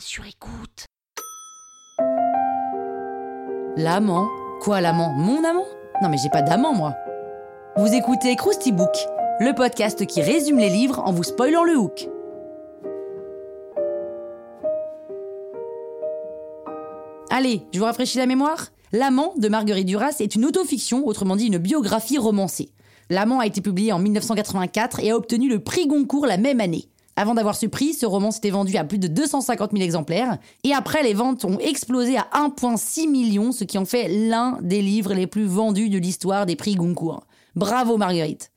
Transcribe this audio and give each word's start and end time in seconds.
Sur 0.00 0.24
écoute. 0.24 0.86
L'amant 3.76 4.28
Quoi 4.62 4.80
l'amant? 4.80 5.10
Mon 5.10 5.44
amant? 5.44 5.66
Non 6.00 6.08
mais 6.08 6.16
j'ai 6.16 6.30
pas 6.30 6.40
d'amant 6.40 6.72
moi. 6.72 6.96
Vous 7.76 7.92
écoutez 7.92 8.34
Krusty 8.34 8.72
Book, 8.72 8.96
le 9.40 9.54
podcast 9.54 10.06
qui 10.06 10.22
résume 10.22 10.58
les 10.58 10.70
livres 10.70 11.00
en 11.04 11.12
vous 11.12 11.22
spoilant 11.22 11.64
le 11.64 11.76
hook. 11.76 12.08
Allez, 17.28 17.66
je 17.74 17.78
vous 17.78 17.84
rafraîchis 17.84 18.18
la 18.18 18.26
mémoire 18.26 18.68
L'amant 18.92 19.34
de 19.36 19.48
Marguerite 19.48 19.86
Duras 19.86 20.16
est 20.20 20.34
une 20.34 20.46
autofiction, 20.46 21.06
autrement 21.06 21.36
dit 21.36 21.46
une 21.46 21.58
biographie 21.58 22.18
romancée. 22.18 22.70
L'amant 23.10 23.40
a 23.40 23.46
été 23.46 23.60
publié 23.60 23.92
en 23.92 23.98
1984 23.98 25.00
et 25.00 25.10
a 25.10 25.16
obtenu 25.16 25.50
le 25.50 25.62
prix 25.62 25.86
Goncourt 25.86 26.26
la 26.26 26.38
même 26.38 26.60
année. 26.60 26.89
Avant 27.16 27.34
d'avoir 27.34 27.56
ce 27.56 27.66
prix, 27.66 27.92
ce 27.92 28.06
roman 28.06 28.30
s'était 28.30 28.50
vendu 28.50 28.76
à 28.76 28.84
plus 28.84 28.98
de 28.98 29.08
250 29.08 29.72
000 29.72 29.82
exemplaires. 29.82 30.38
Et 30.64 30.72
après, 30.72 31.02
les 31.02 31.14
ventes 31.14 31.44
ont 31.44 31.58
explosé 31.58 32.16
à 32.16 32.28
1,6 32.34 33.08
million, 33.08 33.52
ce 33.52 33.64
qui 33.64 33.78
en 33.78 33.84
fait 33.84 34.08
l'un 34.08 34.58
des 34.62 34.80
livres 34.80 35.12
les 35.12 35.26
plus 35.26 35.44
vendus 35.44 35.90
de 35.90 35.98
l'histoire 35.98 36.46
des 36.46 36.56
prix 36.56 36.76
Goncourt. 36.76 37.26
Bravo 37.56 37.96
Marguerite. 37.96 38.50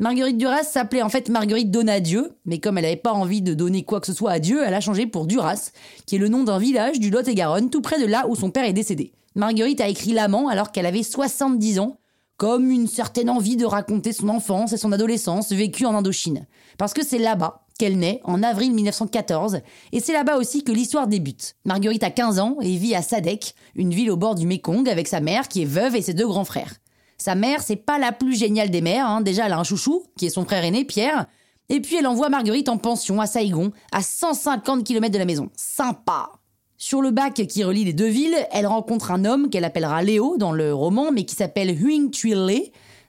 Marguerite 0.00 0.38
Duras 0.38 0.64
s'appelait 0.64 1.02
en 1.02 1.10
fait 1.10 1.28
Marguerite 1.28 1.70
Donadieu, 1.70 2.32
mais 2.46 2.58
comme 2.58 2.78
elle 2.78 2.84
n'avait 2.84 2.96
pas 2.96 3.12
envie 3.12 3.42
de 3.42 3.52
donner 3.52 3.84
quoi 3.84 4.00
que 4.00 4.06
ce 4.06 4.14
soit 4.14 4.30
à 4.32 4.38
Dieu, 4.38 4.62
elle 4.66 4.72
a 4.72 4.80
changé 4.80 5.06
pour 5.06 5.26
Duras, 5.26 5.72
qui 6.06 6.16
est 6.16 6.18
le 6.18 6.28
nom 6.28 6.42
d'un 6.42 6.58
village 6.58 6.98
du 6.98 7.10
Lot-et-Garonne, 7.10 7.68
tout 7.68 7.82
près 7.82 8.00
de 8.00 8.06
là 8.06 8.26
où 8.26 8.34
son 8.34 8.50
père 8.50 8.64
est 8.64 8.72
décédé. 8.72 9.12
Marguerite 9.34 9.80
a 9.82 9.88
écrit 9.88 10.12
L'amant 10.12 10.48
alors 10.48 10.72
qu'elle 10.72 10.86
avait 10.86 11.02
70 11.02 11.80
ans, 11.80 11.98
comme 12.38 12.70
une 12.70 12.86
certaine 12.86 13.28
envie 13.28 13.56
de 13.58 13.66
raconter 13.66 14.14
son 14.14 14.30
enfance 14.30 14.72
et 14.72 14.78
son 14.78 14.92
adolescence 14.92 15.52
vécue 15.52 15.84
en 15.84 15.94
Indochine. 15.94 16.46
Parce 16.78 16.94
que 16.94 17.04
c'est 17.04 17.18
là-bas 17.18 17.66
qu'elle 17.80 17.98
naît, 17.98 18.20
en 18.24 18.42
avril 18.42 18.74
1914, 18.74 19.60
et 19.92 20.00
c'est 20.00 20.12
là-bas 20.12 20.36
aussi 20.36 20.62
que 20.62 20.70
l'histoire 20.70 21.06
débute. 21.06 21.56
Marguerite 21.64 22.04
a 22.04 22.10
15 22.10 22.38
ans 22.38 22.58
et 22.60 22.76
vit 22.76 22.94
à 22.94 23.00
Sadek, 23.00 23.54
une 23.74 23.94
ville 23.94 24.10
au 24.10 24.18
bord 24.18 24.34
du 24.34 24.46
Mékong, 24.46 24.86
avec 24.86 25.08
sa 25.08 25.20
mère 25.20 25.48
qui 25.48 25.62
est 25.62 25.66
veuve 25.66 25.96
et 25.96 26.02
ses 26.02 26.12
deux 26.12 26.26
grands 26.26 26.44
frères. 26.44 26.74
Sa 27.16 27.34
mère, 27.34 27.62
c'est 27.62 27.76
pas 27.76 27.98
la 27.98 28.12
plus 28.12 28.36
géniale 28.36 28.68
des 28.68 28.82
mères. 28.82 29.06
Hein. 29.06 29.22
Déjà, 29.22 29.46
elle 29.46 29.54
a 29.54 29.58
un 29.58 29.64
chouchou, 29.64 30.04
qui 30.18 30.26
est 30.26 30.30
son 30.30 30.44
frère 30.44 30.62
aîné, 30.62 30.84
Pierre. 30.84 31.24
Et 31.70 31.80
puis, 31.80 31.96
elle 31.96 32.06
envoie 32.06 32.28
Marguerite 32.28 32.68
en 32.68 32.76
pension 32.76 33.18
à 33.18 33.26
Saigon, 33.26 33.72
à 33.92 34.02
150 34.02 34.84
km 34.84 35.10
de 35.10 35.18
la 35.18 35.24
maison. 35.24 35.48
Sympa. 35.56 36.32
Sur 36.76 37.00
le 37.00 37.10
bac 37.10 37.34
qui 37.46 37.64
relie 37.64 37.84
les 37.84 37.94
deux 37.94 38.08
villes, 38.08 38.36
elle 38.52 38.66
rencontre 38.66 39.10
un 39.10 39.24
homme 39.24 39.48
qu'elle 39.48 39.64
appellera 39.64 40.02
Léo 40.02 40.36
dans 40.36 40.52
le 40.52 40.74
roman, 40.74 41.12
mais 41.12 41.24
qui 41.24 41.34
s'appelle 41.34 41.74
Huing 41.78 42.10
Le 42.24 42.60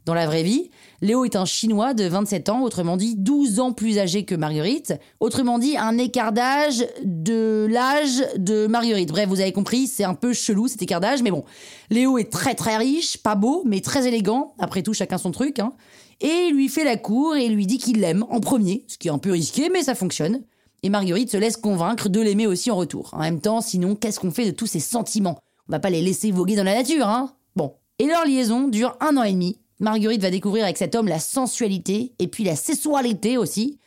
dans 0.05 0.13
la 0.13 0.25
vraie 0.25 0.44
vie. 0.44 0.69
Léo 1.02 1.25
est 1.25 1.35
un 1.35 1.45
Chinois 1.45 1.94
de 1.94 2.05
27 2.05 2.49
ans, 2.49 2.63
autrement 2.63 2.97
dit 2.97 3.16
12 3.17 3.59
ans 3.59 3.71
plus 3.71 3.97
âgé 3.97 4.25
que 4.25 4.35
Marguerite. 4.35 4.93
Autrement 5.19 5.59
dit, 5.59 5.77
un 5.77 5.97
écart 5.97 6.31
d'âge 6.31 6.85
de 7.03 7.67
l'âge 7.69 8.23
de 8.38 8.67
Marguerite. 8.67 9.09
Bref, 9.09 9.27
vous 9.27 9.41
avez 9.41 9.52
compris, 9.52 9.88
c'est 9.88 10.03
un 10.03 10.13
peu 10.13 10.33
chelou 10.33 10.67
cet 10.67 10.81
écart 10.81 10.99
d'âge, 10.99 11.21
mais 11.21 11.31
bon. 11.31 11.43
Léo 11.89 12.17
est 12.17 12.31
très 12.31 12.55
très 12.55 12.77
riche, 12.77 13.17
pas 13.17 13.36
beau, 13.36 13.64
mais 13.65 13.81
très 13.81 14.08
élégant. 14.08 14.53
Après 14.59 14.83
tout, 14.83 14.93
chacun 14.93 15.17
son 15.17 15.31
truc. 15.31 15.59
Hein. 15.59 15.73
Et 16.20 16.47
il 16.49 16.55
lui 16.55 16.70
fait 16.70 16.83
la 16.83 16.97
cour 16.97 17.36
et 17.36 17.47
lui 17.49 17.65
dit 17.65 17.80
qu'il 17.80 17.99
l'aime 17.99 18.26
en 18.30 18.39
premier, 18.39 18.86
ce 18.87 18.97
qui 18.97 19.08
est 19.08 19.11
un 19.11 19.17
peu 19.17 19.31
risqué, 19.31 19.70
mais 19.70 19.83
ça 19.83 19.95
fonctionne. 19.95 20.42
Et 20.83 20.89
Marguerite 20.89 21.31
se 21.31 21.37
laisse 21.37 21.58
convaincre 21.58 22.09
de 22.09 22.21
l'aimer 22.21 22.47
aussi 22.47 22.71
en 22.71 22.76
retour. 22.76 23.09
En 23.14 23.20
même 23.20 23.39
temps, 23.39 23.61
sinon, 23.61 23.95
qu'est-ce 23.95 24.20
qu'on 24.20 24.31
fait 24.31 24.45
de 24.45 24.52
tous 24.52 24.67
ces 24.67 24.80
sentiments? 24.80 25.39
On 25.67 25.71
va 25.71 25.80
pas 25.80 25.89
les 25.89 26.02
laisser 26.02 26.31
voguer 26.31 26.55
dans 26.55 26.64
la 26.64 26.76
nature, 26.76 27.08
hein? 27.08 27.33
Bon. 27.55 27.73
Et 27.99 28.08
leur 28.08 28.26
liaison 28.26 28.67
dure 28.67 28.97
un 28.99 29.15
an 29.17 29.23
et 29.23 29.31
demi, 29.31 29.59
Marguerite 29.81 30.21
va 30.21 30.30
découvrir 30.30 30.64
avec 30.64 30.77
cet 30.77 30.93
homme 30.93 31.08
la 31.08 31.19
sensualité 31.19 32.14
et 32.19 32.27
puis 32.27 32.43
la 32.43 32.55
sexualité 32.55 33.37
aussi. 33.37 33.80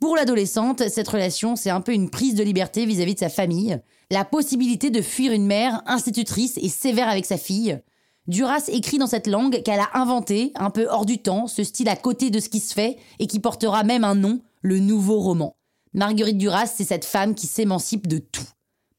Pour 0.00 0.14
l'adolescente, 0.14 0.88
cette 0.88 1.08
relation, 1.08 1.56
c'est 1.56 1.70
un 1.70 1.80
peu 1.80 1.92
une 1.92 2.08
prise 2.08 2.36
de 2.36 2.44
liberté 2.44 2.86
vis-à-vis 2.86 3.14
de 3.14 3.18
sa 3.18 3.28
famille, 3.28 3.80
la 4.12 4.24
possibilité 4.24 4.90
de 4.90 5.02
fuir 5.02 5.32
une 5.32 5.46
mère 5.46 5.82
institutrice 5.86 6.56
et 6.62 6.68
sévère 6.68 7.08
avec 7.08 7.26
sa 7.26 7.36
fille. 7.36 7.80
Duras 8.28 8.68
écrit 8.68 8.98
dans 8.98 9.08
cette 9.08 9.26
langue 9.26 9.64
qu'elle 9.64 9.80
a 9.80 9.90
inventé, 9.94 10.52
un 10.54 10.70
peu 10.70 10.86
hors 10.88 11.04
du 11.04 11.18
temps, 11.18 11.48
ce 11.48 11.64
style 11.64 11.88
à 11.88 11.96
côté 11.96 12.30
de 12.30 12.38
ce 12.38 12.48
qui 12.48 12.60
se 12.60 12.72
fait 12.72 12.96
et 13.18 13.26
qui 13.26 13.40
portera 13.40 13.82
même 13.82 14.04
un 14.04 14.14
nom, 14.14 14.40
le 14.62 14.78
nouveau 14.78 15.18
roman. 15.18 15.56
Marguerite 15.94 16.38
Duras, 16.38 16.68
c'est 16.68 16.84
cette 16.84 17.04
femme 17.04 17.34
qui 17.34 17.48
s'émancipe 17.48 18.06
de 18.06 18.18
tout. 18.18 18.46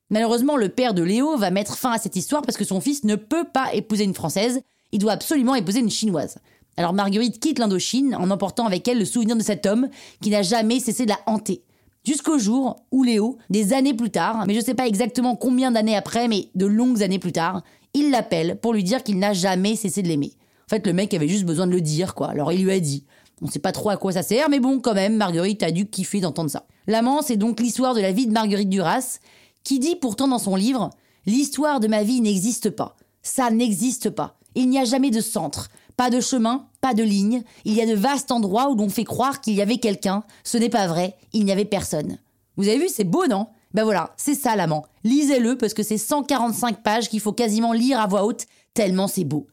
Malheureusement, 0.10 0.58
le 0.58 0.68
père 0.68 0.94
de 0.94 1.02
Léo 1.02 1.38
va 1.38 1.50
mettre 1.50 1.78
fin 1.78 1.94
à 1.94 1.98
cette 1.98 2.18
histoire 2.18 2.42
parce 2.42 2.58
que 2.58 2.66
son 2.66 2.82
fils 2.82 3.06
ne 3.06 3.16
peut 3.16 3.46
pas 3.46 3.74
épouser 3.74 4.04
une 4.04 4.14
Française 4.14 4.62
il 4.92 5.00
doit 5.00 5.14
absolument 5.14 5.56
épouser 5.56 5.80
une 5.80 5.90
Chinoise. 5.90 6.38
Alors 6.78 6.94
Marguerite 6.94 7.40
quitte 7.40 7.60
l'Indochine 7.60 8.16
en 8.16 8.32
emportant 8.32 8.66
avec 8.66 8.88
elle 8.88 9.00
le 9.00 9.06
souvenir 9.06 9.36
de 9.36 9.44
cet 9.44 9.66
homme 9.66 9.90
qui 10.22 10.30
n'a 10.30 10.42
jamais 10.42 10.80
cessé 10.80 11.06
de 11.06 11.10
la 11.10 11.20
hanter. 11.26 11.64
Jusqu'au 12.06 12.40
jour 12.40 12.78
où 12.92 13.04
Léo, 13.04 13.38
des 13.50 13.74
années 13.74 13.94
plus 13.94 14.10
tard, 14.10 14.46
mais 14.48 14.54
je 14.54 14.60
ne 14.60 14.66
sais 14.66 14.74
pas 14.74 14.88
exactement 14.88 15.36
combien 15.36 15.72
d'années 15.72 15.96
après, 15.96 16.28
mais 16.28 16.50
de 16.56 16.66
longues 16.66 17.04
années 17.04 17.20
plus 17.20 17.32
tard, 17.32 17.62
il 17.94 18.10
l'appelle 18.10 18.58
pour 18.60 18.74
lui 18.74 18.84
dire 18.84 19.04
qu'il 19.04 19.20
n'a 19.20 19.34
jamais 19.34 19.76
cessé 19.76 20.02
de 20.02 20.08
l'aimer. 20.08 20.32
En 20.66 20.70
fait, 20.70 20.88
le 20.88 20.94
mec 20.94 21.14
avait 21.14 21.28
juste 21.28 21.46
besoin 21.46 21.68
de 21.68 21.72
le 21.72 21.82
dire, 21.82 22.16
quoi. 22.16 22.30
Alors 22.30 22.52
il 22.52 22.64
lui 22.64 22.72
a 22.72 22.80
dit. 22.80 23.06
On 23.42 23.48
ne 23.48 23.52
sait 23.52 23.60
pas 23.60 23.72
trop 23.72 23.90
à 23.90 23.98
quoi 23.98 24.14
ça 24.14 24.24
sert, 24.24 24.50
mais 24.50 24.60
bon, 24.60 24.80
quand 24.80 24.94
même, 24.94 25.18
Marguerite 25.18 25.64
a 25.64 25.72
dû 25.72 25.88
kiffer 25.88 26.22
d'entendre 26.22 26.50
ça. 26.50 26.66
L'amant, 26.88 27.22
c'est 27.22 27.38
donc 27.38 27.60
l'histoire 27.60 27.96
de 27.96 28.02
la 28.02 28.12
vie 28.12 28.28
de 28.28 28.32
Marguerite 28.32 28.70
Duras, 28.70 29.20
qui 29.64 29.80
dit 29.80 29.96
pourtant 29.96 30.28
dans 30.28 30.40
son 30.40 30.56
livre 30.56 30.92
L'histoire 31.26 31.80
de 31.80 31.88
ma 31.88 32.04
vie 32.04 32.22
n'existe 32.22 32.72
pas. 32.72 32.96
Ça 33.22 33.52
n'existe 33.52 34.10
pas. 34.10 34.40
Il 34.56 34.70
n'y 34.70 34.80
a 34.80 34.86
jamais 34.86 35.12
de 35.12 35.22
centre, 35.22 35.70
pas 35.98 36.10
de 36.10 36.20
chemin, 36.20 36.68
pas 36.82 36.94
de 36.94 37.04
ligne. 37.04 37.44
Il 37.66 37.74
y 37.74 37.82
a 37.82 37.86
de 37.86 37.96
vastes 37.96 38.32
endroits 38.32 38.70
où 38.70 38.76
l'on 38.76 38.90
fait 38.90 39.04
croire 39.04 39.42
qu'il 39.42 39.54
y 39.54 39.62
avait 39.62 39.78
quelqu'un. 39.78 40.24
Ce 40.44 40.58
n'est 40.58 40.70
pas 40.70 40.88
vrai, 40.88 41.16
il 41.34 41.46
n'y 41.46 41.52
avait 41.52 41.66
personne. 41.66 42.18
Vous 42.58 42.68
avez 42.68 42.78
vu, 42.80 42.90
c'est 42.90 43.04
beau, 43.04 43.28
non? 43.28 43.48
Ben 43.74 43.84
voilà, 43.84 44.12
c'est 44.18 44.36
ça 44.36 44.56
l'amant. 44.56 44.86
Lisez-le 45.04 45.58
parce 45.58 45.74
que 45.74 45.84
c'est 45.84 45.98
145 45.98 46.84
pages 46.84 47.10
qu'il 47.10 47.22
faut 47.22 47.32
quasiment 47.32 47.72
lire 47.72 48.00
à 48.00 48.08
voix 48.08 48.26
haute, 48.26 48.46
tellement 48.74 49.08
c'est 49.08 49.24
beau. 49.24 49.48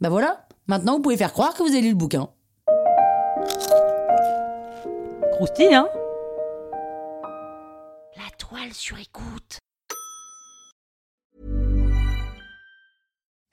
Ben 0.00 0.08
voilà, 0.08 0.46
maintenant 0.68 0.96
vous 0.96 1.02
pouvez 1.02 1.16
faire 1.16 1.32
croire 1.32 1.54
que 1.54 1.62
vous 1.62 1.70
avez 1.70 1.80
lu 1.80 1.90
le 1.90 1.94
bouquin. 1.96 2.28
Croustille, 5.32 5.74
hein? 5.74 5.88
La 8.16 8.30
toile 8.38 8.72
sur 8.72 8.98
écoute. 8.98 9.58